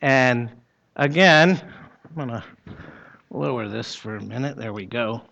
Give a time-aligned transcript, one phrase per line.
[0.00, 0.50] And
[0.96, 1.60] again,
[2.04, 2.44] I'm going to
[3.30, 4.56] lower this for a minute.
[4.56, 5.22] There we go.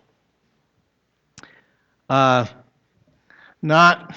[2.09, 2.45] Uh,
[3.61, 4.15] not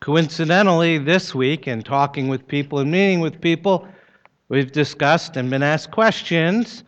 [0.00, 3.86] coincidentally, this week, in talking with people and meeting with people,
[4.48, 6.84] we've discussed and been asked questions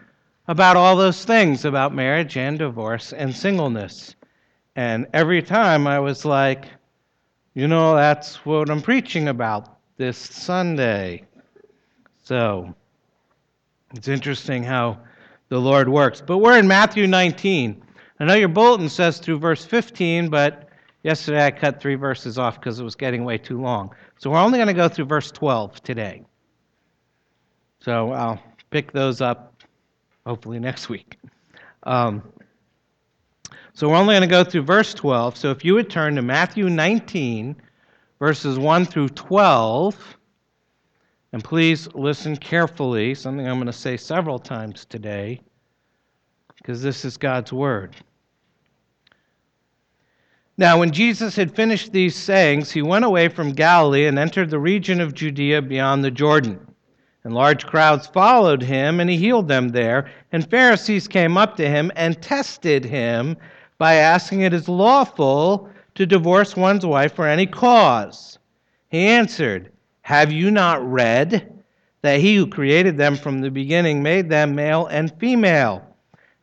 [0.49, 4.17] about all those things about marriage and divorce and singleness.
[4.75, 6.65] And every time I was like,
[7.55, 11.25] you know, that's what I'm preaching about this Sunday.
[12.31, 12.73] So
[13.93, 15.01] it's interesting how
[15.49, 16.23] the Lord works.
[16.25, 17.83] But we're in Matthew 19.
[18.21, 20.69] I know your bulletin says through verse 15, but
[21.03, 23.93] yesterday I cut three verses off because it was getting way too long.
[24.17, 26.23] So we're only going to go through verse 12 today.
[27.81, 28.41] So I'll
[28.71, 29.65] pick those up
[30.25, 31.19] hopefully next week.
[31.83, 32.23] Um,
[33.73, 35.37] so we're only going to go through verse 12.
[35.37, 37.57] So if you would turn to Matthew 19,
[38.21, 40.17] verses 1 through 12,
[41.33, 45.41] and please listen carefully, something I'm going to say several times today,
[46.57, 47.95] because this is God's Word.
[50.57, 54.59] Now, when Jesus had finished these sayings, he went away from Galilee and entered the
[54.59, 56.61] region of Judea beyond the Jordan.
[57.25, 60.11] And large crowds followed him, and he healed them there.
[60.33, 63.37] And Pharisees came up to him and tested him
[63.79, 68.39] by asking, It is lawful to divorce one's wife for any cause.
[68.89, 69.73] He answered,
[70.11, 71.63] Have you not read
[72.03, 75.87] that he who created them from the beginning made them male and female?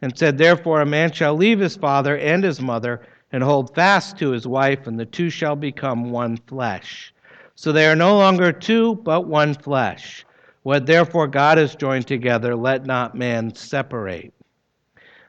[0.02, 3.02] And said, Therefore a man shall leave his father and his mother
[3.34, 7.14] and hold fast to his wife, and the two shall become one flesh.
[7.56, 10.26] So they are no longer two, but one flesh.
[10.64, 14.34] What therefore God has joined together, let not man separate.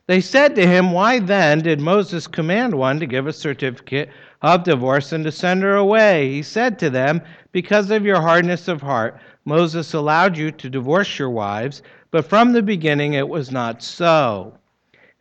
[0.06, 4.11] They said to him, Why then did Moses command one to give a certificate
[4.42, 6.31] of divorce and to send her away?
[6.31, 11.18] He said to them, Because of your hardness of heart, Moses allowed you to divorce
[11.18, 14.58] your wives, but from the beginning it was not so.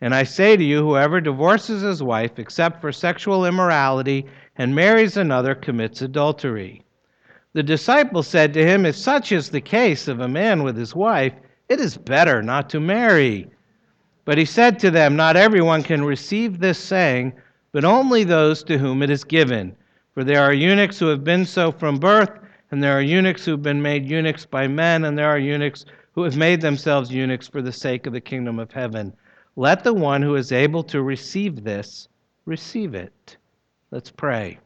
[0.01, 4.25] And I say to you, whoever divorces his wife except for sexual immorality
[4.57, 6.83] and marries another commits adultery.
[7.53, 10.93] The disciples said to him, If such is the case of a man with his
[10.93, 11.33] wife,
[11.69, 13.49] it is better not to marry.
[14.25, 17.33] But he said to them, Not everyone can receive this saying,
[17.71, 19.75] but only those to whom it is given.
[20.17, 22.31] For there are eunuchs who have been so from birth,
[22.71, 25.85] and there are eunuchs who have been made eunuchs by men, and there are eunuchs
[26.13, 29.13] who have made themselves eunuchs for the sake of the kingdom of heaven.
[29.57, 32.07] Let the one who is able to receive this
[32.45, 33.37] receive it.
[33.91, 34.57] Let's pray.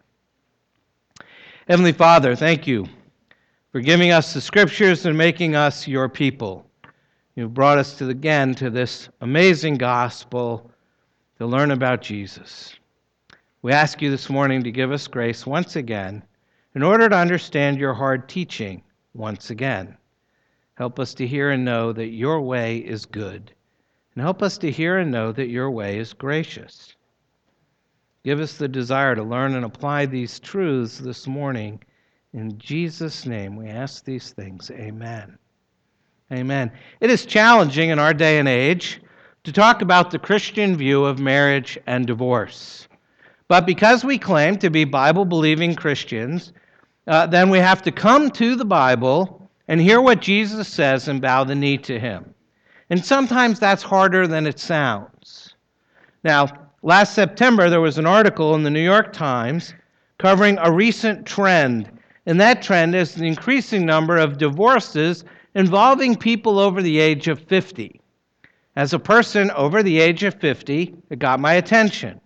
[1.67, 2.87] Heavenly Father, thank you
[3.73, 6.65] for giving us the scriptures and making us your people.
[7.35, 10.71] You've brought us to, again to this amazing gospel
[11.39, 12.73] to learn about Jesus.
[13.63, 16.23] We ask you this morning to give us grace once again
[16.73, 18.81] in order to understand your hard teaching
[19.13, 19.97] once again.
[20.73, 23.53] Help us to hear and know that your way is good,
[24.15, 26.95] and help us to hear and know that your way is gracious.
[28.23, 31.83] Give us the desire to learn and apply these truths this morning.
[32.33, 34.71] In Jesus' name, we ask these things.
[34.71, 35.37] Amen.
[36.31, 36.71] Amen.
[36.99, 39.01] It is challenging in our day and age
[39.43, 42.87] to talk about the Christian view of marriage and divorce.
[43.51, 46.53] But because we claim to be Bible believing Christians,
[47.05, 51.21] uh, then we have to come to the Bible and hear what Jesus says and
[51.21, 52.33] bow the knee to him.
[52.89, 55.55] And sometimes that's harder than it sounds.
[56.23, 56.47] Now,
[56.81, 59.73] last September, there was an article in the New York Times
[60.17, 61.91] covering a recent trend.
[62.27, 65.25] And that trend is the increasing number of divorces
[65.55, 67.99] involving people over the age of 50.
[68.77, 72.21] As a person over the age of 50, it got my attention.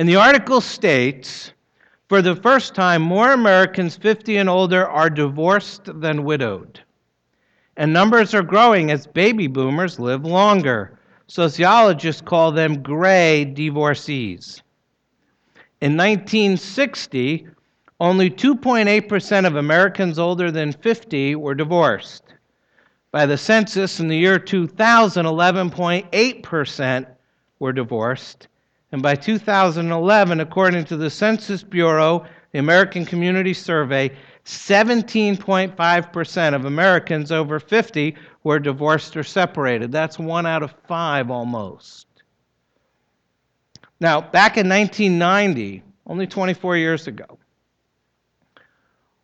[0.00, 1.52] And the article states
[2.08, 6.80] for the first time, more Americans 50 and older are divorced than widowed.
[7.76, 10.98] And numbers are growing as baby boomers live longer.
[11.26, 14.62] Sociologists call them gray divorcees.
[15.82, 17.46] In 1960,
[18.00, 22.24] only 2.8% of Americans older than 50 were divorced.
[23.12, 27.06] By the census in the year 2000, 11.8%
[27.58, 28.48] were divorced.
[28.92, 34.10] And by 2011, according to the Census Bureau, the American Community Survey,
[34.44, 39.92] 17.5% of Americans over 50 were divorced or separated.
[39.92, 42.08] That's one out of five almost.
[44.00, 47.38] Now, back in 1990, only 24 years ago,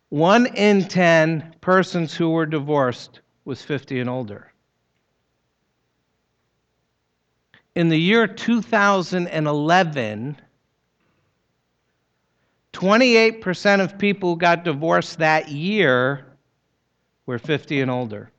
[0.09, 4.46] one in 10 persons who were divorced was 50 and older.
[7.77, 10.37] In the year 2011,
[12.73, 16.25] 28% of people who got divorced that year
[17.27, 18.31] We're 50 and older.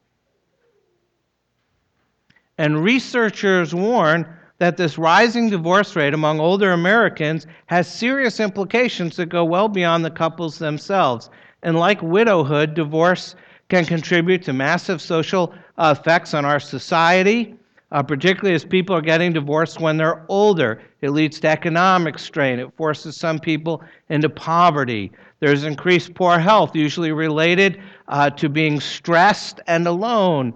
[2.59, 4.27] And researchers warn
[4.59, 10.05] that this rising divorce rate among older Americans has serious implications that go well beyond
[10.05, 11.31] the couples themselves.
[11.63, 13.37] And like widowhood, divorce
[13.69, 17.55] can contribute to massive social effects on our society,
[17.91, 20.83] uh, particularly as people are getting divorced when they're older.
[21.01, 22.59] It leads to economic strain.
[22.59, 25.11] It forces some people into poverty.
[25.41, 30.53] There's increased poor health, usually related uh, to being stressed and alone.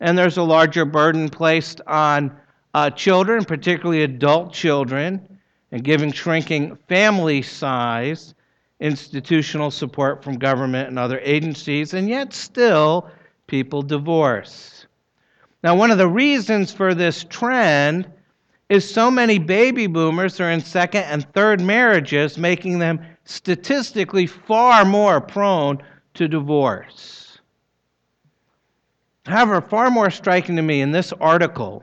[0.00, 2.36] And there's a larger burden placed on
[2.74, 5.38] uh, children, particularly adult children,
[5.70, 8.34] and giving shrinking family size,
[8.80, 13.08] institutional support from government and other agencies, and yet still
[13.46, 14.73] people divorce.
[15.64, 18.06] Now, one of the reasons for this trend
[18.68, 24.84] is so many baby boomers are in second and third marriages, making them statistically far
[24.84, 25.82] more prone
[26.14, 27.38] to divorce.
[29.24, 31.82] However, far more striking to me in this article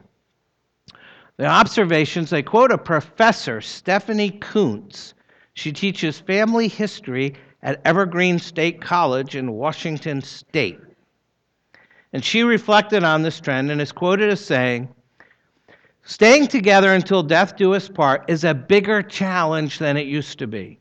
[1.38, 5.16] the observations, they quote a professor, Stephanie Coontz.
[5.56, 10.80] She teaches family history at Evergreen State College in Washington State.
[12.14, 14.90] And she reflected on this trend and is quoted as saying,
[16.04, 20.48] Staying together until death do us part is a bigger challenge than it used to
[20.48, 20.80] be.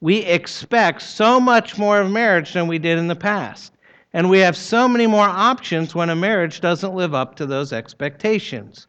[0.00, 3.72] We expect so much more of marriage than we did in the past.
[4.12, 7.72] And we have so many more options when a marriage doesn't live up to those
[7.72, 8.86] expectations.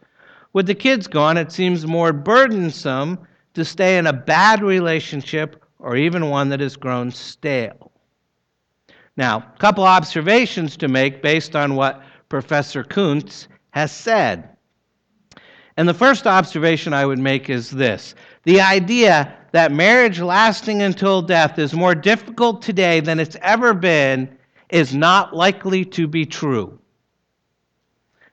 [0.54, 3.20] With the kids gone, it seems more burdensome
[3.56, 7.92] to stay in a bad relationship or even one that has grown stale.
[9.17, 14.50] Now, a couple observations to make based on what Professor Coontz has said.
[15.77, 21.21] And the first observation I would make is this the idea that marriage lasting until
[21.21, 24.38] death is more difficult today than it's ever been
[24.69, 26.79] is not likely to be true.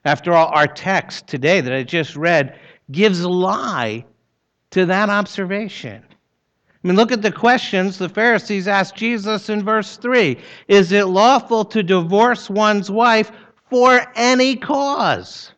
[0.05, 2.59] After all, our text today that I just read
[2.91, 4.05] gives a lie
[4.71, 6.03] to that observation.
[6.83, 10.37] I mean, look at the questions the Pharisees asked Jesus in verse 3
[10.67, 13.31] Is it lawful to divorce one's wife
[13.69, 15.53] for any cause?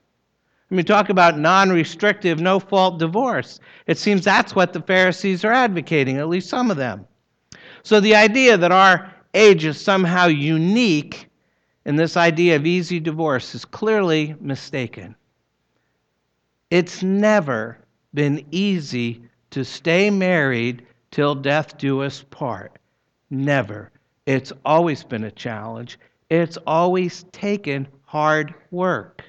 [0.70, 3.60] I mean, talk about non restrictive, no fault divorce.
[3.88, 7.08] It seems that's what the Pharisees are advocating, at least some of them.
[7.82, 11.30] So the idea that our age is somehow unique
[11.86, 15.16] in this idea of easy divorce is clearly mistaken.
[16.70, 17.78] It's never
[18.14, 20.86] been easy to stay married
[21.16, 22.78] till death do us part.
[23.30, 23.90] Never.
[24.26, 25.98] It's always been a challenge.
[26.30, 29.24] It's always taken hard work.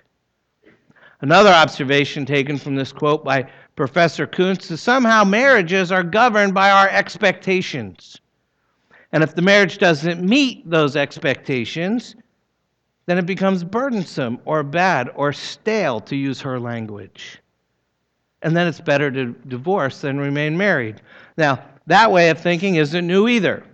[1.21, 6.73] Another observation taken from this quote by Professor Coontz is somehow marriages are governed by
[6.73, 8.21] our expectations.
[9.13, 12.17] And if the marriage doesn't meet those expectations,
[13.07, 17.41] then it becomes burdensome or bad or stale, to use her language.
[18.43, 21.01] And then it's better to divorce than remain married.
[21.37, 23.65] Now, that way of thinking isn't new either.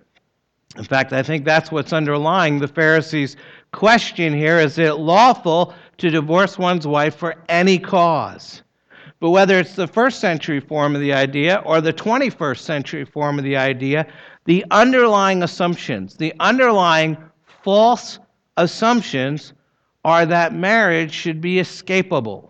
[0.76, 3.36] In fact, I think that's what's underlying the Pharisees'
[3.72, 8.62] question here is it lawful to divorce one's wife for any cause?
[9.20, 13.38] But whether it's the first century form of the idea or the 21st century form
[13.38, 14.06] of the idea,
[14.46, 17.16] the underlying assumptions, the underlying
[17.62, 18.18] false
[18.56, 19.52] assumptions
[20.04, 22.48] are that marriage should be escapable.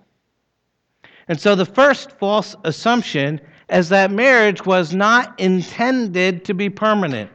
[1.29, 3.41] And so the first false assumption
[3.73, 7.31] is that marriage was not intended to be permanent.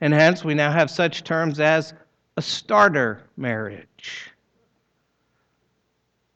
[0.00, 1.94] And hence, we now have such terms as
[2.36, 4.30] a starter marriage.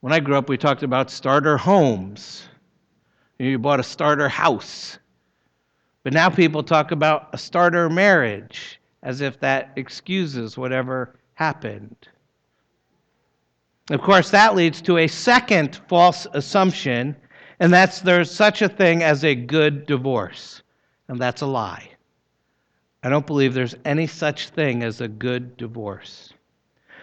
[0.00, 2.48] When I grew up, we talked about starter homes.
[3.38, 4.98] You bought a starter house.
[6.02, 11.96] But now people talk about a starter marriage as if that excuses whatever happened.
[13.90, 17.16] Of course, that leads to a second false assumption,
[17.60, 20.62] and that's there's such a thing as a good divorce.
[21.08, 21.88] And that's a lie.
[23.02, 26.32] I don't believe there's any such thing as a good divorce.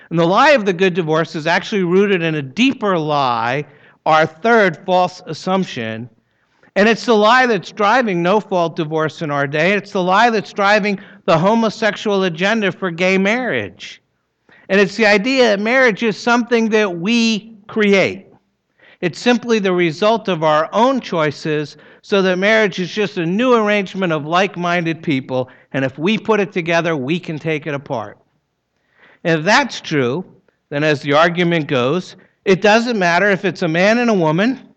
[0.09, 3.65] And the lie of the good divorce is actually rooted in a deeper lie,
[4.05, 6.09] our third false assumption,
[6.77, 9.73] and it's the lie that's driving no fault divorce in our day.
[9.73, 13.99] It's the lie that's driving the homosexual agenda for gay marriage.
[14.69, 18.26] And it's the idea that marriage is something that we create.
[19.01, 23.53] It's simply the result of our own choices, so that marriage is just a new
[23.53, 27.73] arrangement of like minded people, and if we put it together, we can take it
[27.73, 28.17] apart.
[29.23, 30.25] And if that's true,
[30.69, 34.73] then as the argument goes, it doesn't matter if it's a man and a woman,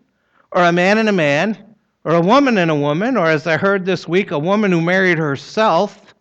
[0.51, 3.57] or a man and a man, or a woman and a woman, or as I
[3.57, 6.13] heard this week, a woman who married herself.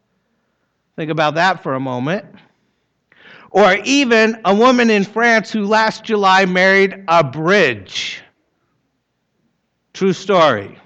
[0.96, 2.24] Think about that for a moment.
[3.50, 8.22] Or even a woman in France who last July married a bridge.
[9.92, 10.78] True story.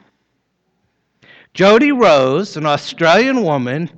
[1.52, 3.90] Jodi Rose, an Australian woman,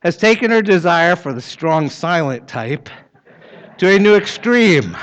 [0.00, 2.90] has taken her desire for the strong silent type
[3.78, 4.96] to a new extreme.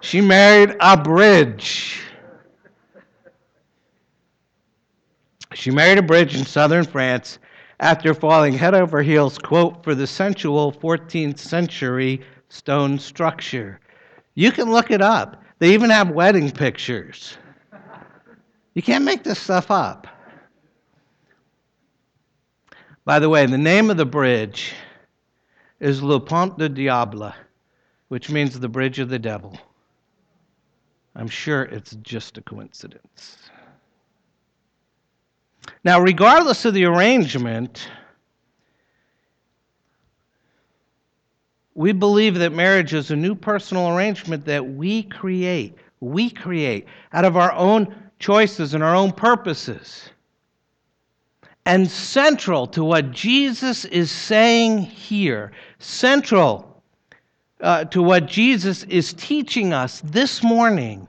[0.00, 2.00] She married a bridge.
[5.54, 7.38] She married a bridge in southern France
[7.80, 13.80] after falling head over heels, quote, for the sensual 14th century stone structure.
[14.34, 15.42] You can look it up.
[15.58, 17.36] They even have wedding pictures.
[18.74, 20.06] You can't make this stuff up.
[23.04, 24.74] By the way, the name of the bridge
[25.80, 27.32] is Le Pont de Diable,
[28.08, 29.58] which means the bridge of the devil.
[31.16, 33.38] I'm sure it's just a coincidence.
[35.84, 37.88] Now, regardless of the arrangement,
[41.74, 45.76] we believe that marriage is a new personal arrangement that we create.
[46.00, 50.10] We create out of our own choices and our own purposes.
[51.66, 56.82] And central to what Jesus is saying here, central
[57.60, 61.06] uh, to what Jesus is teaching us this morning,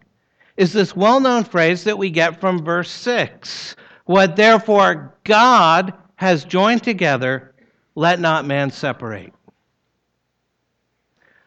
[0.57, 3.75] is this well known phrase that we get from verse 6
[4.09, 7.53] What therefore God has joined together,
[7.93, 9.31] let not man separate.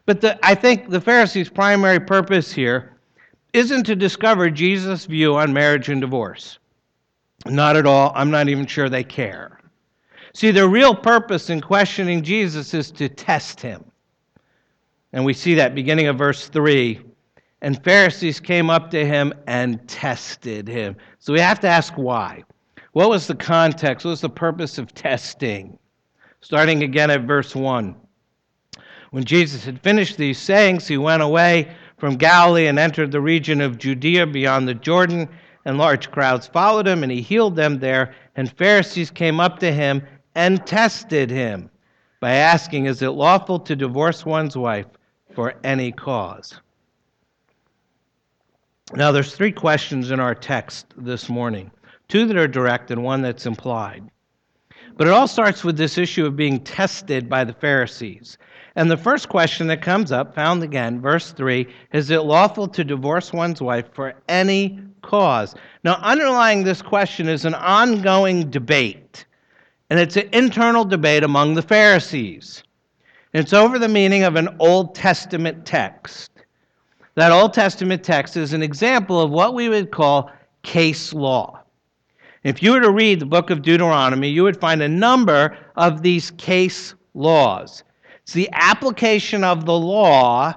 [0.06, 3.00] But the, I think the Pharisees' primary purpose here
[3.52, 6.60] isn't to discover Jesus' view on marriage and divorce.
[7.46, 8.12] Not at all.
[8.14, 9.58] I'm not even sure they care.
[10.32, 13.84] See, their real purpose in questioning Jesus is to test him.
[15.12, 17.00] And we see that beginning of verse 3.
[17.60, 20.94] And Pharisees came up to him and tested him.
[21.18, 22.44] So we have to ask why.
[22.92, 24.04] What was the context?
[24.04, 25.78] What was the purpose of testing?
[26.40, 27.96] Starting again at verse 1.
[29.10, 33.60] When Jesus had finished these sayings, he went away from Galilee and entered the region
[33.60, 35.28] of Judea beyond the Jordan
[35.64, 38.14] and large crowds followed him, and he healed them there.
[38.36, 40.02] And Pharisees came up to him
[40.34, 41.70] and tested him
[42.20, 44.86] by asking, Is it lawful to divorce one's wife
[45.34, 46.60] for any cause?
[48.94, 51.70] Now, there's three questions in our text this morning
[52.12, 54.04] two that are direct and one that's implied.
[54.98, 58.36] But it all starts with this issue of being tested by the Pharisees.
[58.76, 62.84] And the first question that comes up, found again, verse 3, is it lawful to
[62.84, 65.54] divorce one's wife for any cause?
[65.84, 69.24] Now, underlying this question is an ongoing debate,
[69.88, 72.62] and it's an internal debate among the Pharisees.
[73.32, 76.30] It's over the meaning of an Old Testament text.
[77.14, 80.30] That Old Testament text is an example of what we would call
[80.62, 81.61] case law.
[82.44, 86.02] If you were to read the book of Deuteronomy, you would find a number of
[86.02, 87.84] these case laws.
[88.22, 90.54] It's the application of the law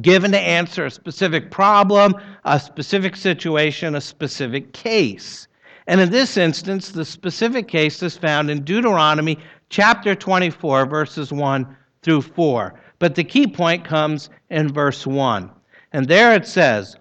[0.00, 5.48] given to answer a specific problem, a specific situation, a specific case.
[5.86, 11.76] And in this instance, the specific case is found in Deuteronomy chapter 24, verses 1
[12.02, 12.80] through 4.
[12.98, 15.50] But the key point comes in verse 1.
[15.92, 16.96] And there it says,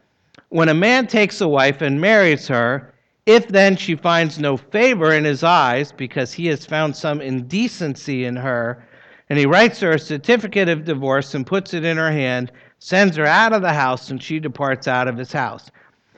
[0.49, 2.92] When a man takes a wife and marries her,
[3.25, 8.25] if then she finds no favor in his eyes because he has found some indecency
[8.25, 8.85] in her,
[9.29, 13.15] and he writes her a certificate of divorce and puts it in her hand, sends
[13.15, 15.71] her out of the house, and she departs out of his house.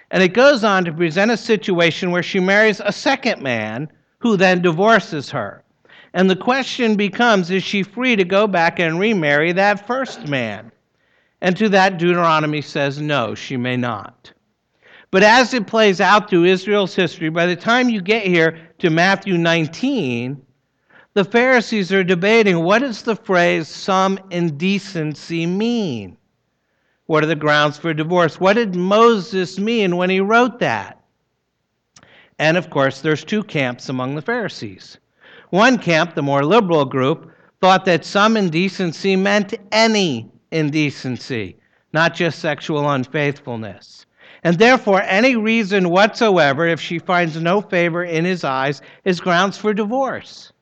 [0.10, 4.36] And it goes on to present a situation where she marries a second man who
[4.38, 5.64] then divorces her.
[6.14, 10.72] And the question becomes is she free to go back and remarry that first man?
[11.42, 14.32] And to that, Deuteronomy says no, she may not.
[15.16, 18.90] But as it plays out through Israel's history, by the time you get here to
[18.90, 20.46] Matthew 19,
[21.14, 26.18] the Pharisees are debating what does the phrase some indecency mean?
[27.06, 28.42] What are the grounds for divorce?
[28.42, 31.02] What did Moses mean when he wrote that?
[32.38, 34.98] And of course, there's two camps among the Pharisees.
[35.50, 37.32] One camp, the more liberal group,
[37.62, 41.56] thought that some indecency meant any indecency,
[41.94, 44.06] not just sexual unfaithfulness.
[44.46, 49.58] And therefore, any reason whatsoever, if she finds no favor in his eyes, is grounds
[49.58, 50.54] for divorce.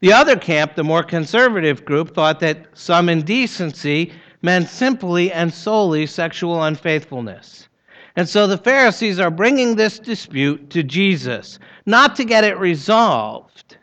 [0.00, 4.10] The other camp, the more conservative group, thought that some indecency
[4.40, 7.68] meant simply and solely sexual unfaithfulness.
[8.16, 13.76] And so the Pharisees are bringing this dispute to Jesus, not to get it resolved,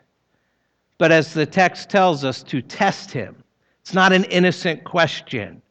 [0.98, 3.36] but as the text tells us, to test him.
[3.82, 5.62] It's not an innocent question.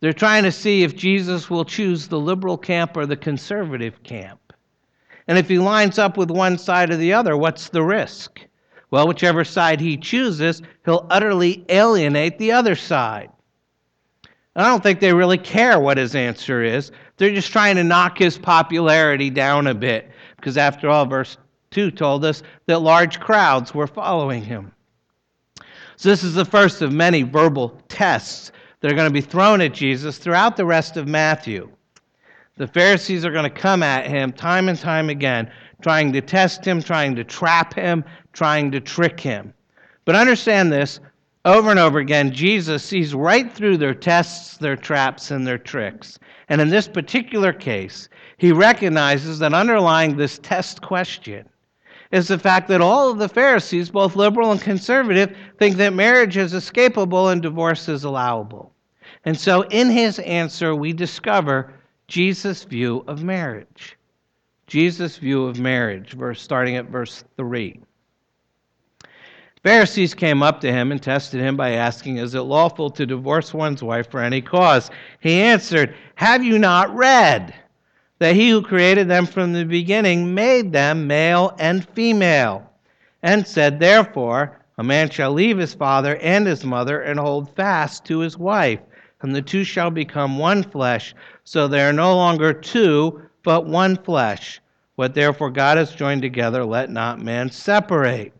[0.00, 4.40] They're trying to see if Jesus will choose the liberal camp or the conservative camp.
[5.28, 8.40] And if he lines up with one side or the other, what's the risk?
[8.90, 13.30] Well, whichever side he chooses, he'll utterly alienate the other side.
[14.56, 16.90] And I don't think they really care what his answer is.
[17.16, 21.36] They're just trying to knock his popularity down a bit, because after all, verse
[21.70, 24.72] 2 told us that large crowds were following him.
[25.96, 29.60] So, this is the first of many verbal tests that are going to be thrown
[29.60, 31.70] at Jesus throughout the rest of Matthew.
[32.56, 35.50] The Pharisees are going to come at him time and time again,
[35.82, 39.54] trying to test him, trying to trap him, trying to trick him.
[40.04, 41.00] But understand this
[41.44, 46.18] over and over again, Jesus sees right through their tests, their traps, and their tricks.
[46.50, 51.48] And in this particular case, he recognizes that underlying this test question
[52.10, 56.36] is the fact that all of the Pharisees, both liberal and conservative, think that marriage
[56.36, 58.72] is escapable and divorce is allowable.
[59.24, 61.72] And so in his answer, we discover
[62.08, 63.96] Jesus' view of marriage.
[64.66, 67.80] Jesus' view of marriage, verse starting at verse 3.
[69.62, 73.52] Pharisees came up to him and tested him by asking, Is it lawful to divorce
[73.52, 74.90] one's wife for any cause?
[75.20, 77.54] He answered, Have you not read
[78.20, 82.70] that he who created them from the beginning made them male and female?
[83.22, 88.04] And said, Therefore, a man shall leave his father and his mother and hold fast
[88.06, 88.80] to his wife,
[89.20, 91.14] and the two shall become one flesh.
[91.44, 94.60] So they are no longer two, but one flesh.
[94.94, 98.32] What therefore God has joined together, let not man separate.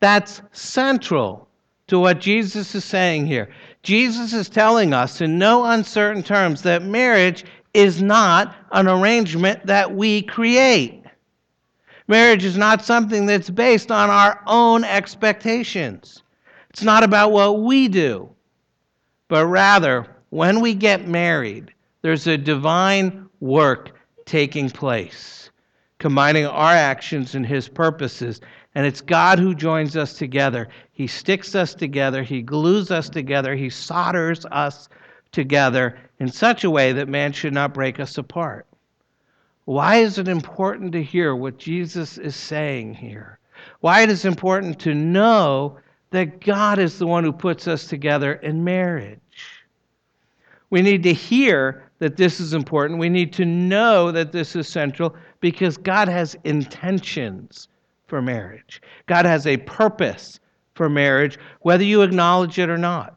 [0.00, 1.48] That's central
[1.88, 3.48] to what Jesus is saying here.
[3.82, 9.94] Jesus is telling us in no uncertain terms that marriage is not an arrangement that
[9.94, 11.04] we create.
[12.08, 16.22] Marriage is not something that's based on our own expectations.
[16.70, 18.28] It's not about what we do,
[19.28, 21.72] but rather, when we get married,
[22.02, 23.92] there's a divine work
[24.24, 25.50] taking place,
[25.98, 28.40] combining our actions and His purposes.
[28.74, 30.68] And it's God who joins us together.
[30.92, 34.88] He sticks us together, He glues us together, He solders us
[35.32, 38.66] together in such a way that man should not break us apart.
[39.64, 43.38] Why is it important to hear what Jesus is saying here?
[43.80, 45.78] Why it is important to know
[46.10, 49.20] that God is the one who puts us together in marriage.
[50.70, 52.98] We need to hear that this is important.
[52.98, 57.68] We need to know that this is central because God has intentions
[58.06, 58.82] for marriage.
[59.06, 60.40] God has a purpose
[60.74, 63.16] for marriage, whether you acknowledge it or not.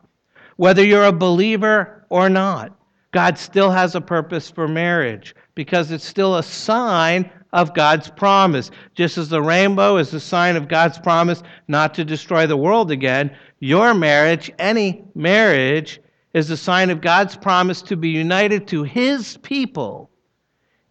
[0.57, 2.71] Whether you're a believer or not,
[3.11, 8.69] God still has a purpose for marriage because it's still a sign of God's promise.
[8.93, 12.91] Just as the rainbow is a sign of God's promise not to destroy the world
[12.91, 15.99] again, your marriage, any marriage,
[16.35, 20.11] is a sign of God's promise to be united to His people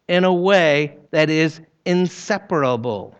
[0.09, 3.15] in a way that is inseparable.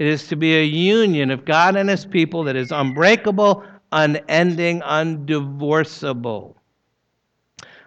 [0.00, 4.80] It is to be a union of God and his people that is unbreakable, unending,
[4.80, 6.57] undivorceable.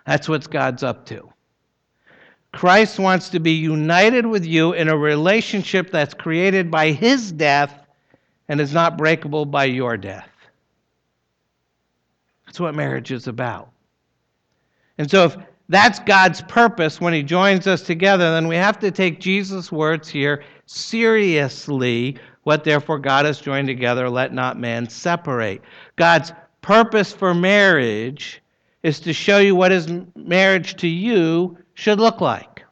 [0.05, 1.31] That's what God's up to.
[2.53, 7.85] Christ wants to be united with you in a relationship that's created by his death
[8.49, 10.27] and is not breakable by your death.
[12.45, 13.69] That's what marriage is about.
[14.97, 15.37] And so, if
[15.69, 20.09] that's God's purpose when he joins us together, then we have to take Jesus' words
[20.09, 22.17] here seriously.
[22.43, 25.61] What therefore God has joined together, let not man separate.
[25.95, 28.40] God's purpose for marriage
[28.83, 32.63] is to show you what his marriage to you should look like.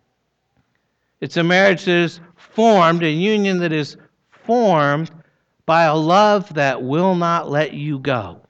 [1.22, 3.98] It's a marriage that is formed, a union that is
[4.46, 5.12] formed
[5.66, 8.42] by a love that will not let you go.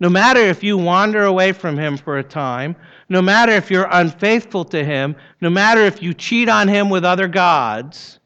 [0.00, 2.76] No matter if you wander away from him for a time,
[3.08, 7.04] no matter if you're unfaithful to him, no matter if you cheat on him with
[7.04, 8.18] other gods,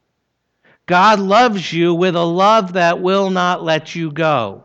[0.85, 4.63] God loves you with a love that will not let you go.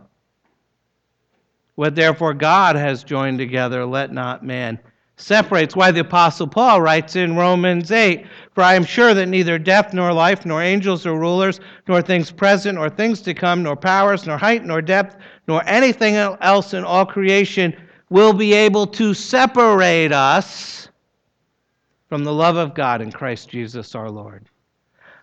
[1.76, 4.78] What therefore God has joined together, let not man
[5.16, 5.64] separate.
[5.64, 9.58] It's why the Apostle Paul writes in Romans 8 For I am sure that neither
[9.58, 13.76] death nor life, nor angels or rulers, nor things present, nor things to come, nor
[13.76, 15.16] powers, nor height, nor depth,
[15.48, 17.74] nor anything else in all creation
[18.10, 20.88] will be able to separate us
[22.08, 24.48] from the love of God in Christ Jesus our Lord.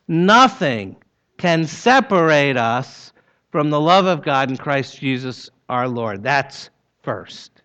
[0.07, 0.97] Nothing
[1.37, 3.13] can separate us
[3.51, 6.21] from the love of God in Christ Jesus our Lord.
[6.21, 6.69] That's
[7.01, 7.63] first.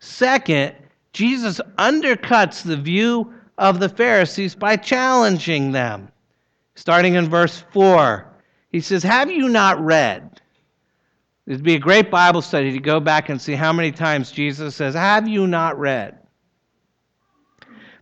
[0.00, 0.74] Second,
[1.12, 6.08] Jesus undercuts the view of the Pharisees by challenging them.
[6.74, 8.26] Starting in verse 4,
[8.72, 10.40] he says, Have you not read?
[11.46, 14.74] It'd be a great Bible study to go back and see how many times Jesus
[14.74, 16.18] says, Have you not read?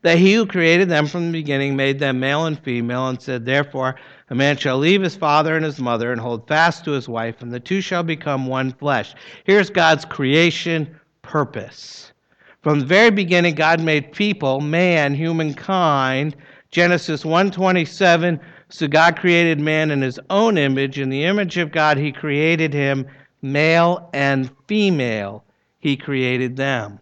[0.03, 3.45] that he who created them from the beginning made them male and female, and said,
[3.45, 3.95] Therefore,
[4.33, 7.43] a man shall leave his father and his mother and hold fast to his wife,
[7.43, 9.15] and the two shall become one flesh.
[9.45, 12.15] Here's God's creation purpose.
[12.63, 16.35] From the very beginning, God made people, man, humankind.
[16.71, 18.41] Genesis 1:27.
[18.71, 20.99] So God created man in his own image.
[20.99, 23.07] In the image of God, he created him,
[23.43, 25.45] male and female.
[25.79, 27.01] He created them.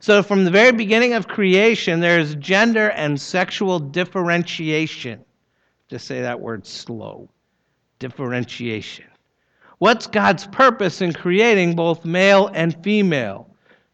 [0.00, 5.20] So, from the very beginning of creation, there's gender and sexual differentiation.
[5.88, 7.28] Just say that word slow
[7.98, 9.06] differentiation.
[9.78, 13.48] What's God's purpose in creating both male and female?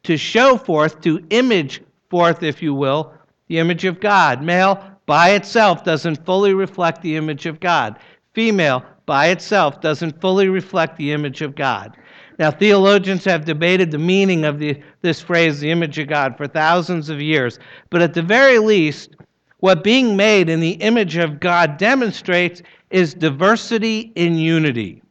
[0.05, 3.13] To show forth, to image forth, if you will,
[3.49, 4.43] the image of God.
[4.43, 7.99] Male by itself doesn't fully reflect the image of God.
[8.33, 11.97] Female by itself doesn't fully reflect the image of God.
[12.39, 16.47] Now, theologians have debated the meaning of the, this phrase, the image of God, for
[16.47, 17.59] thousands of years.
[17.91, 19.17] But at the very least,
[19.61, 25.03] what being made in the image of God demonstrates is diversity in unity.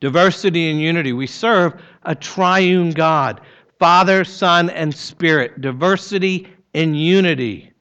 [0.00, 1.12] Diversity in unity.
[1.12, 3.40] We serve a triune God
[3.78, 5.60] Father, Son, and Spirit.
[5.60, 7.72] Diversity in unity.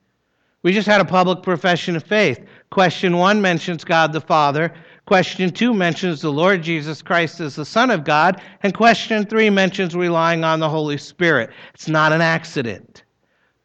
[0.64, 2.44] We just had a public profession of faith.
[2.72, 4.74] Question one mentions God the Father.
[5.06, 8.42] Question two mentions the Lord Jesus Christ as the Son of God.
[8.64, 11.52] And question three mentions relying on the Holy Spirit.
[11.76, 13.04] It's not an accident.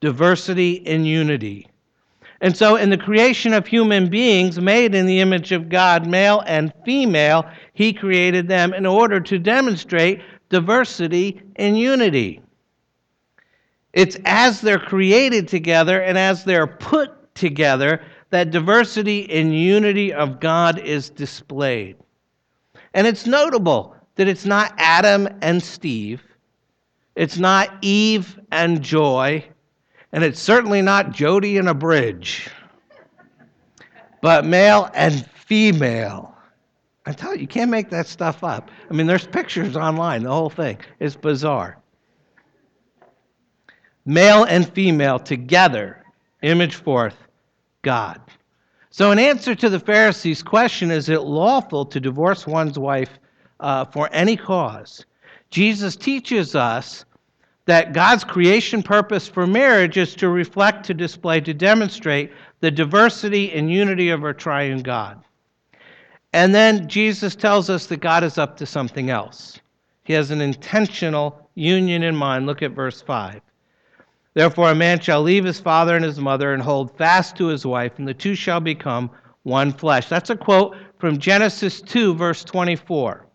[0.01, 1.69] Diversity in unity.
[2.41, 6.43] And so, in the creation of human beings made in the image of God, male
[6.47, 12.43] and female, He created them in order to demonstrate diversity in unity.
[13.95, 20.41] It's as they're created together and as they're put together that diversity and unity of
[20.41, 21.97] God is displayed.
[22.93, 26.23] And it's notable that it's not Adam and Steve,
[27.15, 29.45] it's not Eve and Joy,
[30.13, 32.49] and it's certainly not Jodi and a bridge,
[34.21, 36.35] but male and female.
[37.07, 38.71] I tell you, you can't make that stuff up.
[38.91, 41.79] I mean, there's pictures online, the whole thing is bizarre.
[44.05, 46.05] Male and female together
[46.43, 47.17] image forth
[47.83, 48.21] God.
[48.91, 53.19] So, in answer to the Pharisees' question, is it lawful to divorce one's wife
[53.61, 55.05] uh, for any cause?
[55.51, 57.05] Jesus teaches us
[57.67, 63.53] that God's creation purpose for marriage is to reflect, to display, to demonstrate the diversity
[63.53, 65.23] and unity of our triune God.
[66.33, 69.61] And then Jesus tells us that God is up to something else.
[70.05, 72.47] He has an intentional union in mind.
[72.47, 73.41] Look at verse 5.
[74.35, 77.65] Therefore, a man shall leave his father and his mother and hold fast to his
[77.67, 79.11] wife, and the two shall become
[79.45, 80.09] one flesh.
[80.09, 83.27] That's a quote from Genesis 2, verse 24,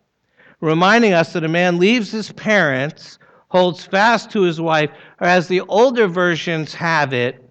[0.60, 3.18] reminding us that a man leaves his parents,
[3.52, 7.46] holds fast to his wife, or as the older versions have it,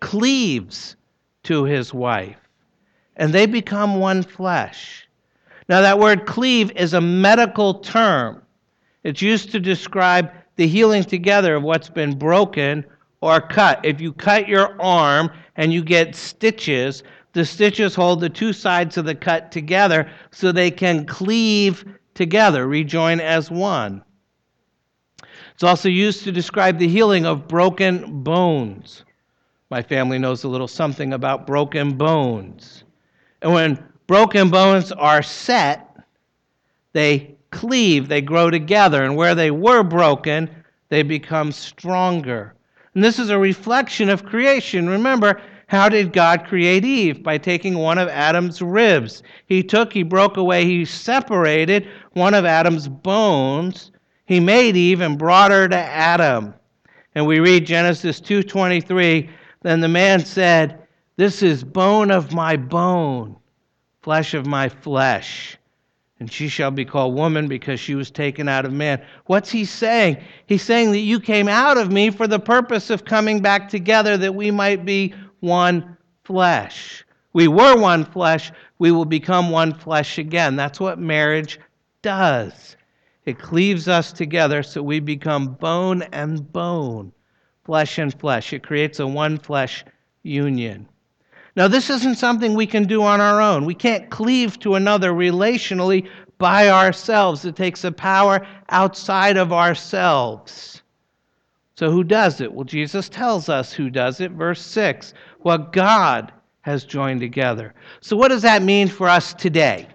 [0.00, 0.96] cleaves
[1.42, 2.38] to his wife,
[3.16, 5.06] and they become one flesh.
[5.68, 8.40] Now, that word cleave is a medical term.
[9.04, 12.86] It's used to describe the healing together of what's been broken
[13.20, 13.84] or cut.
[13.84, 17.02] If you cut your arm and you get stitches,
[17.34, 22.66] the stitches hold the two sides of the cut together so they can cleave together,
[22.66, 24.02] rejoin as one.
[25.56, 29.04] It's also used to describe the healing of broken bones.
[29.70, 32.84] My family knows a little something about broken bones.
[33.40, 35.96] And when broken bones are set,
[36.92, 40.50] they cleave, they grow together, and where they were broken,
[40.90, 42.52] they become stronger.
[42.92, 44.90] And this is a reflection of creation.
[44.90, 47.22] Remember, how did God create Eve?
[47.22, 49.22] By taking one of Adam's ribs.
[49.46, 53.90] He took, he broke away, he separated one of Adam's bones.
[54.26, 56.54] He made Eve and brought her to Adam.
[57.14, 59.30] And we read Genesis 2:23,
[59.62, 60.78] then the man said,
[61.16, 63.36] "This is bone of my bone,
[64.02, 65.58] flesh of my flesh."
[66.18, 69.02] and she shall be called woman because she was taken out of man.
[69.26, 70.16] What's he saying?
[70.46, 74.16] He's saying that you came out of me for the purpose of coming back together
[74.16, 77.04] that we might be one flesh.
[77.34, 80.56] We were one flesh, we will become one flesh again.
[80.56, 81.60] That's what marriage
[82.00, 82.75] does.
[83.26, 87.12] It cleaves us together so we become bone and bone,
[87.64, 88.52] flesh and flesh.
[88.52, 89.84] It creates a one flesh
[90.22, 90.88] union.
[91.56, 93.64] Now, this isn't something we can do on our own.
[93.64, 96.08] We can't cleave to another relationally
[96.38, 97.44] by ourselves.
[97.44, 100.82] It takes a power outside of ourselves.
[101.74, 102.52] So, who does it?
[102.52, 104.32] Well, Jesus tells us who does it.
[104.32, 107.74] Verse 6 what God has joined together.
[108.00, 109.88] So, what does that mean for us today?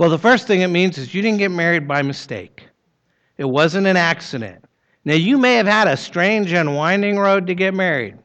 [0.00, 2.66] Well, the first thing it means is you didn't get married by mistake,
[3.36, 4.64] it wasn't an accident.
[5.04, 8.16] Now, you may have had a strange and winding road to get married.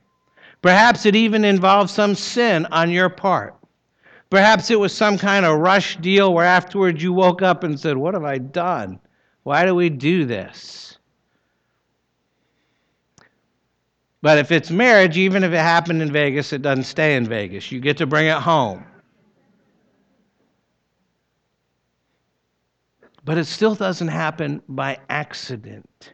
[0.61, 3.55] Perhaps it even involved some sin on your part.
[4.29, 7.97] Perhaps it was some kind of rush deal where afterwards you woke up and said,
[7.97, 8.97] What have I done?
[9.43, 10.97] Why do we do this?
[14.21, 17.69] But if it's marriage, even if it happened in Vegas, it doesn't stay in Vegas.
[17.69, 18.85] You get to bring it home.
[23.25, 26.13] But it still doesn't happen by accident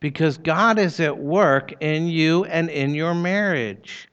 [0.00, 4.08] because God is at work in you and in your marriage.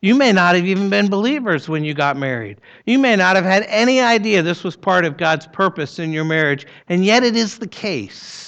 [0.00, 2.60] You may not have even been believers when you got married.
[2.86, 6.24] You may not have had any idea this was part of God's purpose in your
[6.24, 8.47] marriage, and yet it is the case.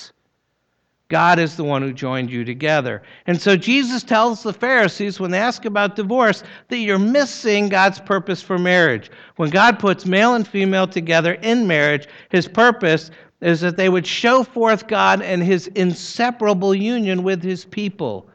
[1.11, 3.03] God is the one who joined you together.
[3.27, 7.99] And so Jesus tells the Pharisees when they ask about divorce that you're missing God's
[7.99, 9.11] purpose for marriage.
[9.35, 14.07] When God puts male and female together in marriage, his purpose is that they would
[14.07, 18.31] show forth God and his inseparable union with his people.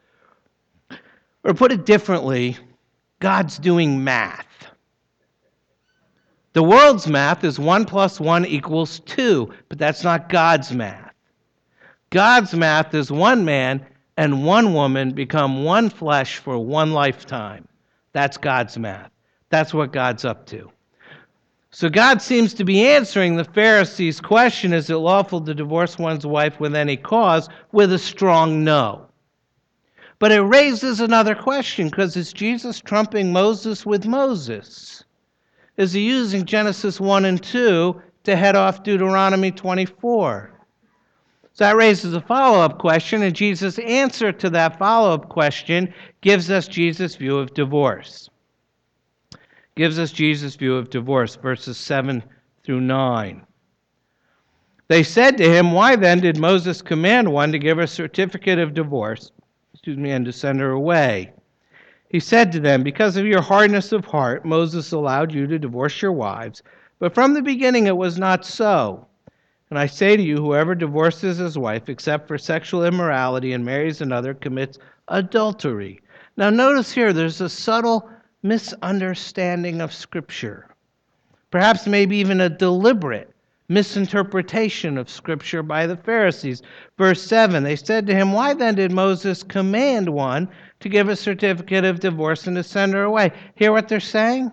[1.45, 2.57] Or put it differently,
[3.21, 4.45] God's doing math.
[6.51, 11.04] The world's math is 1 plus 1 equals 2, but that's not God's math.
[12.09, 13.85] God's math is one man
[14.17, 17.67] and one woman become one flesh for one lifetime.
[18.13, 19.11] That's God's math.
[19.49, 20.71] That's what God's up to.
[21.71, 26.25] So God seems to be answering the Pharisees' question is it lawful to divorce one's
[26.25, 29.07] wife with any cause with a strong no.
[30.19, 35.03] But it raises another question because is Jesus trumping Moses with Moses?
[35.75, 40.54] Is he using Genesis 1 and 2 to head off Deuteronomy 24?
[41.55, 45.91] So that raises a follow up question, and Jesus' answer to that follow up question
[46.21, 48.29] gives us Jesus' view of divorce
[49.75, 52.23] gives us Jesus' view of divorce, verses 7
[52.63, 53.45] through 9.
[54.87, 58.73] They said to him, Why then did Moses command one to give a certificate of
[58.73, 59.31] divorce,
[59.73, 61.33] excuse me, and to send her away?
[62.09, 66.01] He said to them, Because of your hardness of heart, Moses allowed you to divorce
[66.01, 66.63] your wives,
[66.99, 69.07] but from the beginning it was not so.
[69.69, 73.99] And I say to you, whoever divorces his wife except for sexual immorality and marries
[73.99, 76.01] another commits adultery.
[76.37, 78.09] Now, notice here there's a subtle
[78.43, 80.67] misunderstanding of Scripture.
[81.49, 83.31] Perhaps, maybe even a deliberate
[83.67, 86.61] misinterpretation of Scripture by the Pharisees.
[86.97, 90.47] Verse 7 They said to him, Why then did Moses command one
[90.81, 93.31] to give a certificate of divorce and to send her away?
[93.55, 94.51] Hear what they're saying?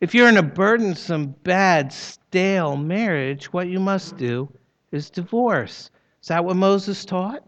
[0.00, 4.52] If you're in a burdensome, bad, stale marriage, what you must do
[4.92, 5.90] is divorce.
[6.20, 7.42] Is that what Moses taught?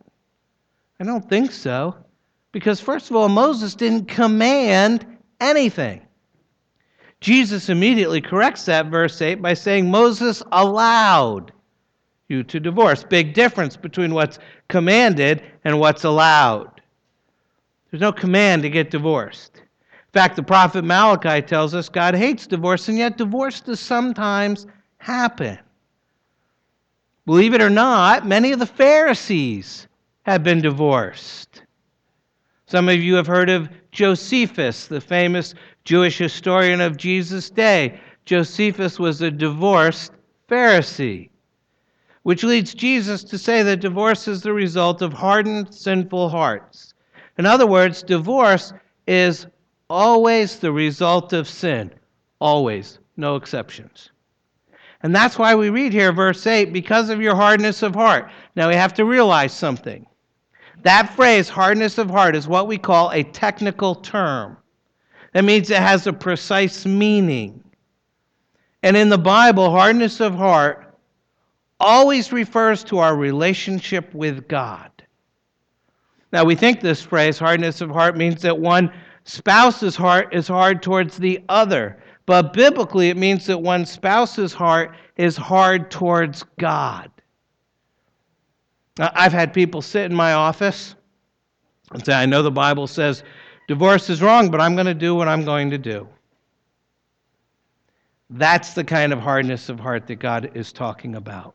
[0.99, 1.95] I don't think so.
[2.53, 5.05] Because, first of all, Moses didn't command
[5.41, 6.01] anything.
[7.21, 11.53] Jesus immediately corrects that verse 8 by saying Moses allowed
[12.29, 13.05] you to divorce.
[13.05, 16.81] Big difference between what's commanded and what's allowed.
[17.91, 19.63] There's no command to get divorced.
[20.19, 24.67] Fact, the prophet Malachi tells us God hates divorce, and yet divorce does sometimes
[24.99, 25.61] happen.
[27.25, 29.87] Believe it or not, many of the Pharisees
[30.23, 31.63] have been divorced.
[32.67, 35.55] Some of you have heard of Josephus, the famous
[35.85, 38.01] Jewish historian of Jesus' day.
[38.25, 40.11] Josephus was a divorced
[40.51, 41.31] Pharisee,
[42.25, 46.95] which leads Jesus to say that divorce is the result of hardened, sinful hearts.
[47.39, 48.73] In other words, divorce
[49.07, 49.47] is
[49.91, 51.91] always the result of sin.
[52.41, 54.11] Always, no exceptions.
[55.03, 58.31] And that's why we read here, verse 8, because of your hardness of heart.
[58.57, 60.07] Now we have to realize something.
[60.83, 64.57] That phrase, hardness of heart, is what we call a technical term.
[65.33, 67.63] That means it has a precise meaning.
[68.83, 70.97] And in the Bible, hardness of heart
[71.81, 74.91] always refers to our relationship with God.
[76.33, 78.93] Now, we think this phrase, hardness of heart, means that one
[79.29, 81.99] spouse's heart is hard towards the other.
[82.25, 87.11] But biblically, it means that one spouse's heart is hard towards God.
[88.99, 90.95] I've had people sit in my office
[91.93, 93.23] and say, I know the Bible says
[93.69, 96.09] divorce is wrong, but I'm going to do what I'm going to do.
[98.31, 101.55] That's the kind of hardness of heart that God is talking about.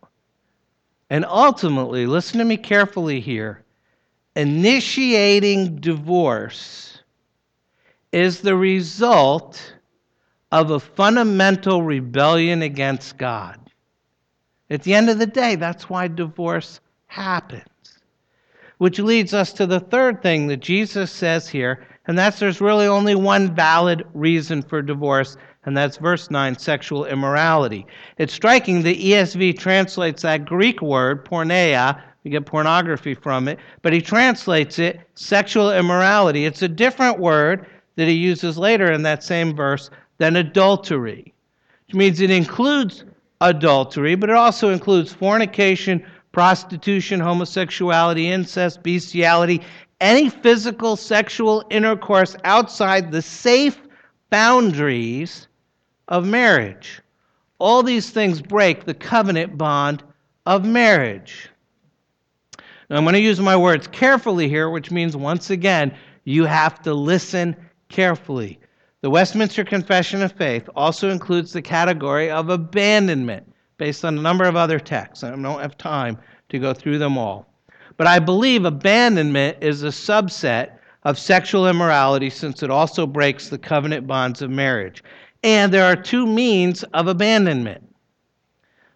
[1.10, 3.64] And ultimately, listen to me carefully here
[4.36, 7.03] initiating divorce
[8.14, 9.74] is the result
[10.52, 13.60] of a fundamental rebellion against God.
[14.70, 17.64] At the end of the day, that's why divorce happens.
[18.78, 22.86] Which leads us to the third thing that Jesus says here, and that's there's really
[22.86, 27.88] only one valid reason for divorce, and that's verse 9 sexual immorality.
[28.20, 33.94] It's striking the ESV translates that Greek word, porneia, We get pornography from it, but
[33.94, 36.46] he translates it sexual immorality.
[36.46, 41.34] It's a different word that he uses later in that same verse than adultery,
[41.88, 43.04] which means it includes
[43.42, 49.62] adultery, but it also includes fornication, prostitution, homosexuality, incest, bestiality,
[50.02, 53.80] any physical sexual intercourse outside the safe
[54.30, 55.48] boundaries
[56.08, 57.02] of marriage.
[57.60, 60.04] All these things break the covenant bond
[60.46, 61.50] of marriage.
[62.90, 66.82] Now, I'm going to use my words carefully here, which means, once again, you have
[66.82, 67.56] to listen
[67.94, 68.60] carefully.
[69.02, 74.46] The Westminster Confession of Faith also includes the category of abandonment based on a number
[74.46, 75.24] of other texts.
[75.24, 76.18] I don't have time
[76.50, 77.54] to go through them all.
[77.98, 80.72] But I believe abandonment is a subset
[81.04, 85.04] of sexual immorality since it also breaks the covenant bonds of marriage.
[85.44, 87.88] And there are two means of abandonment.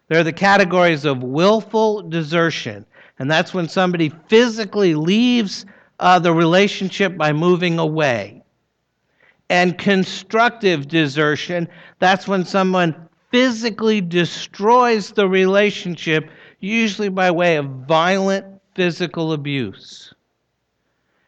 [0.08, 2.84] There are the categories of willful desertion,
[3.20, 5.66] and that's when somebody physically leaves
[6.00, 8.37] uh, the relationship by moving away.
[9.50, 11.68] And constructive desertion,
[12.00, 16.30] that's when someone physically destroys the relationship,
[16.60, 20.12] usually by way of violent physical abuse.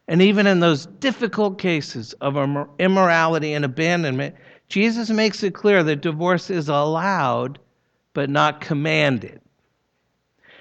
[0.09, 2.37] And even in those difficult cases of
[2.79, 4.35] immorality and abandonment,
[4.69, 7.59] Jesus makes it clear that divorce is allowed
[8.13, 9.41] but not commanded.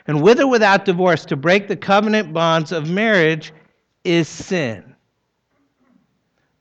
[0.08, 3.54] And with or without divorce, to break the covenant bonds of marriage
[4.04, 4.96] is sin.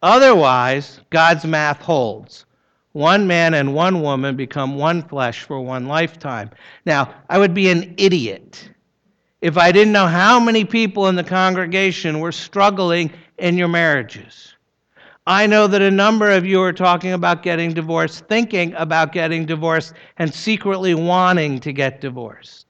[0.02, 2.44] Otherwise, God's math holds.
[2.92, 6.50] One man and one woman become one flesh for one lifetime.
[6.86, 8.70] Now, I would be an idiot
[9.40, 14.54] if I didn't know how many people in the congregation were struggling in your marriages.
[15.26, 19.44] I know that a number of you are talking about getting divorced, thinking about getting
[19.44, 22.66] divorced, and secretly wanting to get divorced.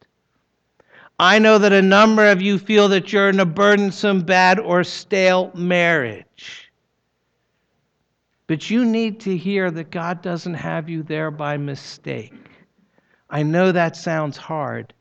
[1.21, 4.83] I know that a number of you feel that you're in a burdensome, bad, or
[4.85, 6.68] stale marriage.
[8.49, 12.33] But you need to hear that God doesn't have you there by mistake.
[13.29, 14.95] I know that sounds hard,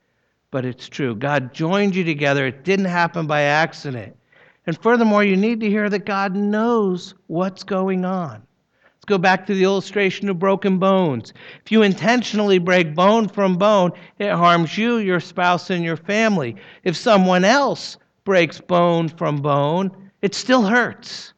[0.51, 1.15] but it's true.
[1.15, 2.45] God joined you together.
[2.45, 4.17] It didn't happen by accident.
[4.65, 8.45] And furthermore, you need to hear that God knows what's going on.
[8.83, 11.31] Let's go back to the illustration of broken bones.
[11.63, 16.57] If you intentionally break bone from bone, it harms you, your spouse, and your family.
[16.83, 21.31] If someone else breaks bone from bone, it still hurts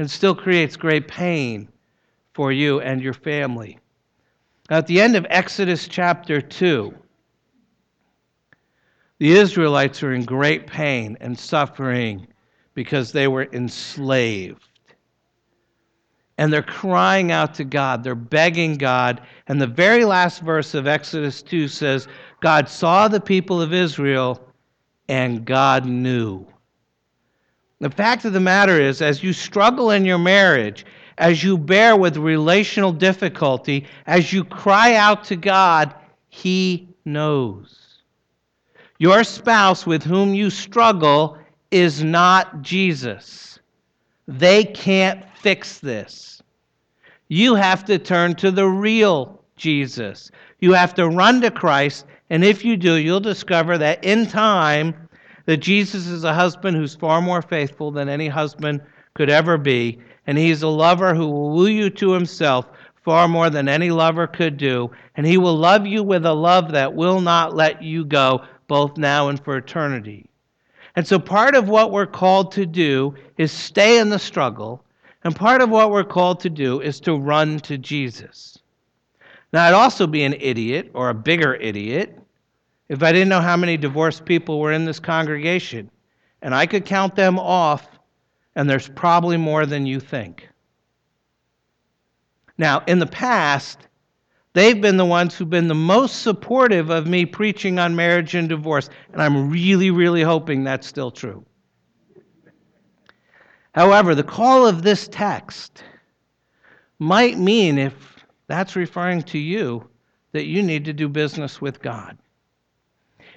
[0.00, 1.68] and still creates great pain
[2.32, 3.78] for you and your family.
[4.70, 6.94] Now, At the end of Exodus chapter 2,
[9.18, 12.26] the Israelites are in great pain and suffering
[12.72, 14.66] because they were enslaved.
[16.38, 18.02] And they're crying out to God.
[18.02, 19.20] They're begging God.
[19.48, 22.08] And the very last verse of Exodus 2 says,
[22.40, 24.42] God saw the people of Israel
[25.08, 26.46] and God knew.
[27.80, 30.84] The fact of the matter is, as you struggle in your marriage,
[31.16, 35.94] as you bear with relational difficulty, as you cry out to God,
[36.28, 37.76] He knows.
[38.98, 41.38] Your spouse with whom you struggle
[41.70, 43.58] is not Jesus.
[44.28, 46.42] They can't fix this.
[47.28, 50.30] You have to turn to the real Jesus.
[50.58, 55.08] You have to run to Christ, and if you do, you'll discover that in time,
[55.46, 58.80] that Jesus is a husband who's far more faithful than any husband
[59.14, 62.66] could ever be, and he's a lover who will woo you to himself
[63.02, 66.72] far more than any lover could do, and he will love you with a love
[66.72, 70.26] that will not let you go both now and for eternity.
[70.96, 74.84] And so part of what we're called to do is stay in the struggle,
[75.24, 78.58] and part of what we're called to do is to run to Jesus.
[79.52, 82.16] Now, I'd also be an idiot or a bigger idiot
[82.90, 85.90] if I didn't know how many divorced people were in this congregation.
[86.42, 87.88] And I could count them off,
[88.54, 90.46] and there's probably more than you think.
[92.58, 93.86] Now, in the past,
[94.52, 98.48] They've been the ones who've been the most supportive of me preaching on marriage and
[98.48, 101.44] divorce, and I'm really, really hoping that's still true.
[103.72, 105.84] However, the call of this text
[106.98, 107.94] might mean, if
[108.48, 109.88] that's referring to you,
[110.32, 112.18] that you need to do business with God.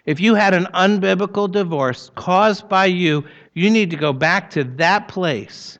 [0.05, 3.23] If you had an unbiblical divorce caused by you,
[3.53, 5.79] you need to go back to that place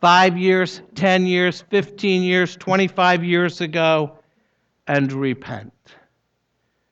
[0.00, 4.12] five years, 10 years, 15 years, 25 years ago
[4.88, 5.72] and repent.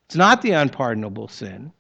[0.07, 1.73] It's not the unpardonable sin.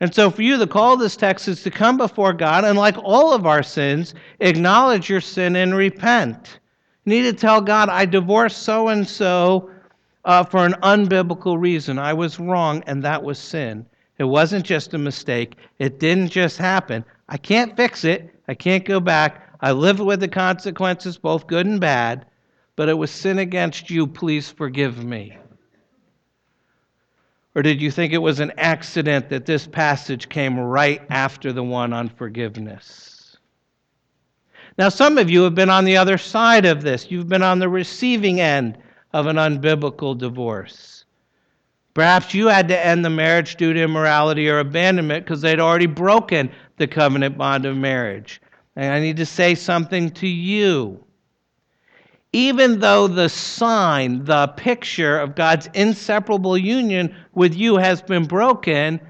[0.00, 2.76] And so, for you, the call of this text is to come before God and,
[2.76, 6.58] like all of our sins, acknowledge your sin and repent.
[7.04, 9.70] You need to tell God, I divorced so and so
[10.24, 11.98] for an unbiblical reason.
[11.98, 13.86] I was wrong, and that was sin.
[14.24, 15.56] It wasn't just a mistake.
[15.78, 17.04] It didn't just happen.
[17.28, 18.34] I can't fix it.
[18.48, 19.50] I can't go back.
[19.60, 22.24] I live with the consequences, both good and bad,
[22.74, 24.06] but it was sin against you.
[24.06, 25.36] Please forgive me.
[27.54, 31.62] Or did you think it was an accident that this passage came right after the
[31.62, 33.36] one on forgiveness?
[34.78, 37.10] Now, some of you have been on the other side of this.
[37.10, 38.78] You've been on the receiving end
[39.12, 41.03] of an unbiblical divorce.
[41.94, 45.86] Perhaps you had to end the marriage due to immorality or abandonment because they'd already
[45.86, 48.40] broken the covenant bond of marriage.
[48.76, 51.04] And I need to say something to you
[52.34, 59.00] even though the sign, the picture of God's inseparable union with you has been broken,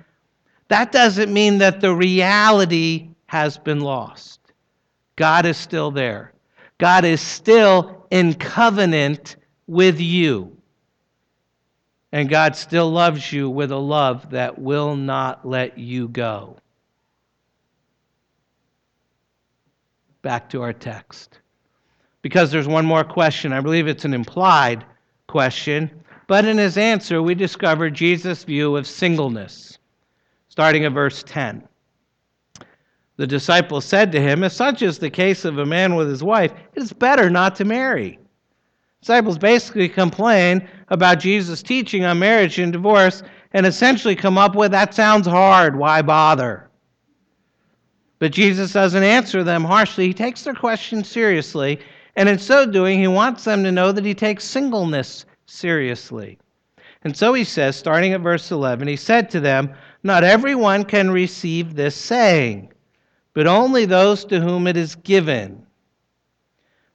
[0.68, 4.41] that doesn't mean that the reality has been lost.
[5.16, 6.35] God is still there.
[6.76, 10.55] God is still in covenant with you.
[12.14, 16.56] And God still loves you with a love that will not let you go.
[20.22, 21.40] Back to our text
[22.22, 23.52] because there's one more question.
[23.52, 24.84] I believe it's an implied
[25.26, 25.90] question.
[26.28, 29.76] But in his answer, we discover Jesus' view of singleness,
[30.46, 31.66] starting at verse 10.
[33.16, 36.22] The disciples said to him, If such is the case of a man with his
[36.22, 38.20] wife, it is better not to marry.
[39.05, 44.70] Disciples basically complain about Jesus' teaching on marriage and divorce and essentially come up with,
[44.70, 46.70] That sounds hard, why bother?
[48.18, 50.07] But Jesus doesn't answer them harshly.
[50.07, 51.80] He takes their question seriously
[52.16, 56.38] and in so doing, he wants them to know that he takes singleness seriously.
[57.02, 61.11] And so he says, starting at verse 11, he said to them, Not everyone can
[61.11, 62.72] receive this saying,
[63.34, 65.66] but only those to whom it is given.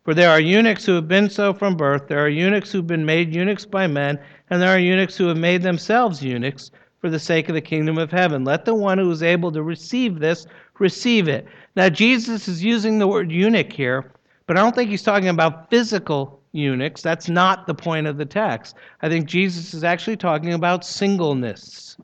[0.09, 3.05] For there are eunuchs who have been so from birth, there are eunuchs who've been
[3.05, 4.17] made eunuchs by men,
[4.49, 7.99] and there are eunuchs who have made themselves eunuchs for the sake of the kingdom
[7.99, 8.43] of heaven.
[8.43, 10.47] Let the one who is able to receive this
[10.79, 11.45] receive it.
[11.75, 14.11] Now, Jesus is using the word eunuch here
[14.47, 17.03] but I don't think he's talking about physical eunuchs.
[17.03, 18.75] That's not the point of the text.
[19.03, 21.97] I think Jesus is actually talking about singleness.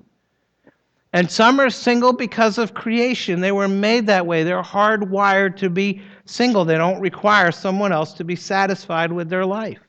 [1.11, 3.41] And some are single because of creation.
[3.41, 4.43] They were made that way.
[4.43, 6.65] They're hardwired to be single.
[6.65, 9.79] They don't require someone else to be satisfied with their life.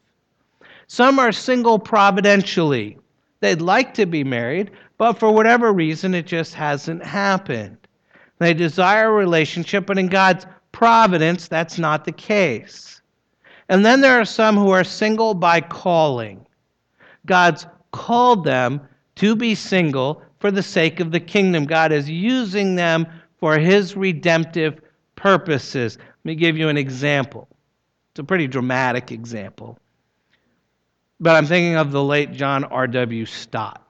[0.87, 2.99] Some are single providentially.
[3.41, 7.76] They'd like to be married, but for whatever reason, it just hasn't happened.
[8.39, 13.01] They desire a relationship, but in God's providence, that's not the case.
[13.68, 16.47] And then there are some who are single by calling.
[17.24, 18.80] God's called them
[19.16, 21.64] to be single for the sake of the kingdom.
[21.64, 23.07] God is using them
[23.39, 24.80] for his redemptive
[25.16, 25.99] purposes.
[26.27, 27.47] Let me give you an example.
[28.11, 29.79] It's a pretty dramatic example.
[31.20, 33.27] But I'm thinking of the late John R.W.
[33.27, 33.89] Stott,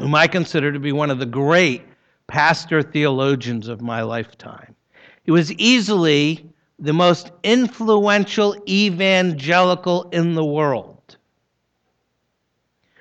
[0.00, 1.82] whom I consider to be one of the great
[2.26, 4.74] pastor theologians of my lifetime.
[5.24, 11.18] He was easily the most influential evangelical in the world.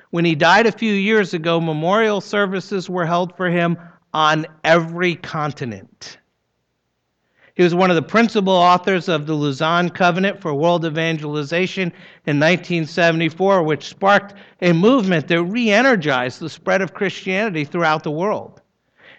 [0.10, 3.78] When he died a few years ago, memorial services were held for him
[4.14, 6.18] on every continent.
[7.56, 11.94] He was one of the principal authors of the Lausanne Covenant for World Evangelization
[12.26, 18.12] in 1974, which sparked a movement that re energized the spread of Christianity throughout the
[18.12, 18.62] world.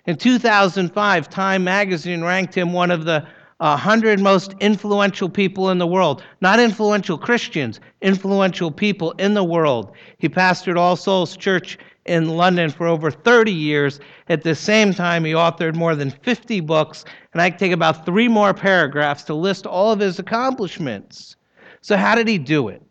[0.04, 3.26] In 2005, Time magazine ranked him one of the
[3.58, 6.22] uh, 100 most influential people in the world.
[6.42, 9.92] Not influential Christians, influential people in the world.
[10.18, 14.00] He pastored All Souls Church in London for over 30 years.
[14.28, 18.28] At the same time, he authored more than 50 books, and I take about three
[18.28, 21.36] more paragraphs to list all of his accomplishments.
[21.80, 22.82] So, how did he do it?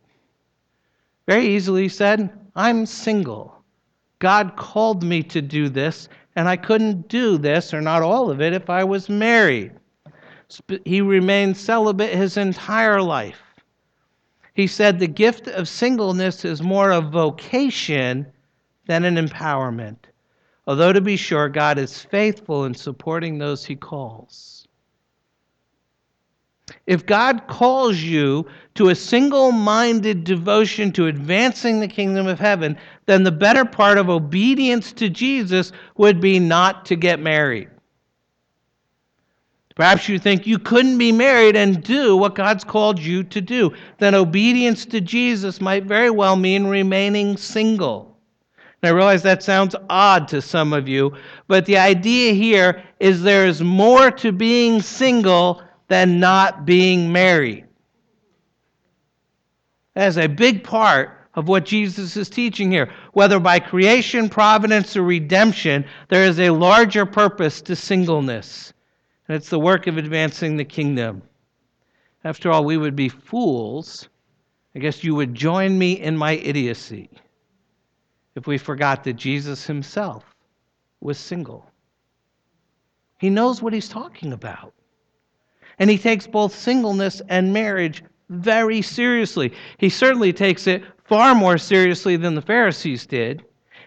[1.27, 3.63] Very easily, he said, I'm single.
[4.19, 8.41] God called me to do this, and I couldn't do this, or not all of
[8.41, 9.71] it, if I was married.
[10.85, 13.41] He remained celibate his entire life.
[14.53, 18.25] He said the gift of singleness is more a vocation
[18.87, 19.97] than an empowerment,
[20.67, 24.67] although to be sure, God is faithful in supporting those he calls.
[26.87, 32.77] If God calls you to a single minded devotion to advancing the kingdom of heaven,
[33.05, 37.69] then the better part of obedience to Jesus would be not to get married.
[39.75, 43.73] Perhaps you think you couldn't be married and do what God's called you to do.
[43.99, 48.14] Then obedience to Jesus might very well mean remaining single.
[48.85, 51.15] And I realize that sounds odd to some of you,
[51.47, 57.65] but the idea here is there is more to being single than not being married.
[59.95, 62.91] That is a big part of what Jesus is teaching here.
[63.13, 68.71] Whether by creation, providence, or redemption, there is a larger purpose to singleness,
[69.27, 71.23] and it's the work of advancing the kingdom.
[72.23, 74.09] After all, we would be fools.
[74.75, 77.09] I guess you would join me in my idiocy
[78.35, 80.35] if we forgot that Jesus himself
[80.99, 81.69] was single.
[83.17, 84.73] He knows what he's talking about.
[85.79, 89.53] And he takes both singleness and marriage very seriously.
[89.77, 93.43] He certainly takes it far more seriously than the Pharisees did.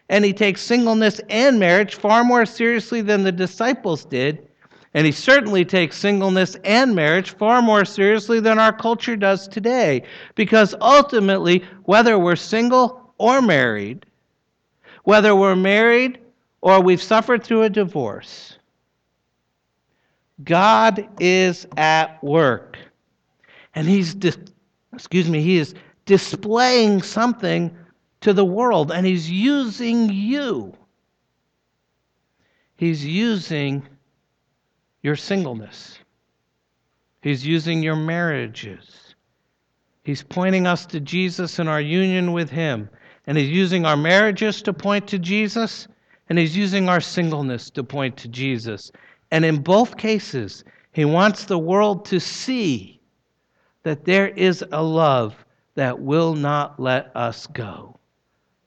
[0.09, 4.49] And he takes singleness and marriage far more seriously than the disciples did.
[4.95, 10.03] And he certainly takes singleness and marriage far more seriously than our culture does today.
[10.35, 14.07] Because ultimately, whether we're single or married,
[15.09, 16.19] whether we're married
[16.61, 18.59] or we've suffered through a divorce,
[20.45, 22.77] God is at work.
[23.75, 24.37] And he's, dis-
[24.93, 27.75] excuse me, he is displaying something
[28.21, 30.75] to the world, and he's using you.
[32.77, 33.89] He's using
[35.03, 36.01] your singleness.
[37.23, 39.15] He's using your marriages.
[40.05, 42.91] He's pointing us to Jesus and our union with Him.
[43.29, 45.87] And He's using our marriages to point to Jesus,
[46.31, 48.91] and He's using our singleness to point to Jesus.
[49.31, 53.01] And in both cases, He wants the world to see
[53.83, 58.01] that there is a love that will not let us go.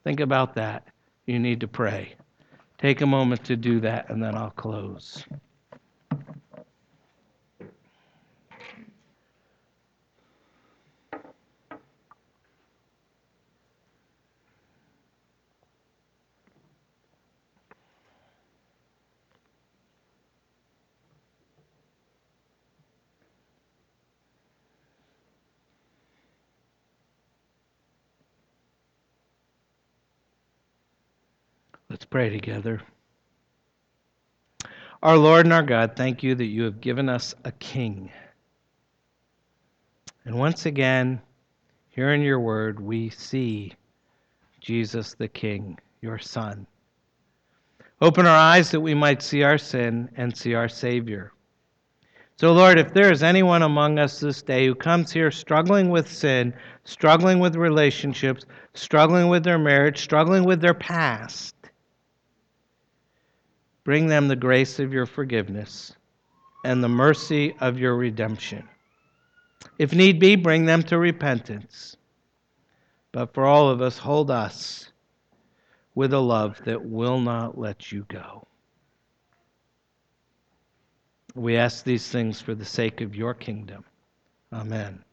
[0.04, 0.88] Think about that.
[1.26, 2.14] You need to pray.
[2.78, 5.26] Take a moment to do that, and then I'll close.
[31.92, 32.82] Let's pray together.
[35.04, 38.10] Our Lord and our God, thank you that you have given us a king.
[40.24, 41.22] And once again,
[41.90, 43.74] here in your word, we see
[44.62, 46.66] Jesus the King, your Son.
[48.00, 51.34] Open our eyes that we might see our sin and see our Savior.
[52.38, 56.10] So, Lord, if there is anyone among us this day who comes here struggling with
[56.10, 56.54] sin,
[56.86, 61.54] struggling with relationships, struggling with their marriage, struggling with their past,
[63.84, 65.96] Bring them the grace of your forgiveness
[66.64, 68.68] and the mercy of your redemption.
[69.80, 71.98] If need be, bring them to repentance.
[73.12, 74.92] But for all of us, hold us
[75.96, 78.48] with a love that will not let you go.
[81.36, 83.84] We ask these things for the sake of your kingdom.
[84.54, 85.04] Amen.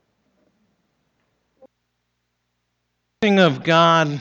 [3.23, 4.21] Of God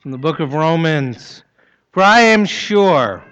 [0.00, 1.42] from the book of Romans.
[1.92, 3.24] For I am sure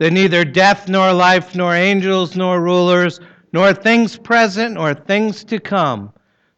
[0.00, 3.20] that neither death nor life, nor angels nor rulers,
[3.52, 6.10] nor things present nor things to come,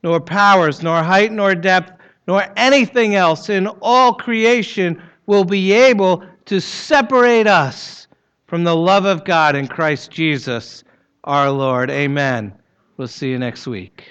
[0.04, 1.92] nor powers, nor height nor depth,
[2.28, 8.06] nor anything else in all creation will be able to separate us
[8.46, 10.84] from the love of God in Christ Jesus
[11.24, 11.90] our Lord.
[11.90, 12.52] Amen.
[12.96, 14.04] We'll see you next week.